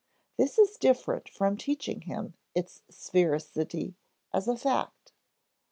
[0.35, 3.93] This is different from teaching him its sphericity
[4.33, 5.13] as a fact.